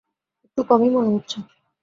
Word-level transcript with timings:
একটু 0.45 0.61
কমই 0.63 0.89
মনে 0.89 1.09
হচ্ছে। 1.09 1.37